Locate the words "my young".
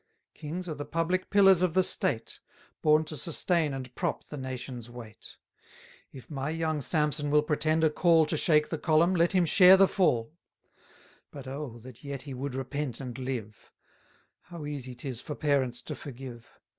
6.31-6.81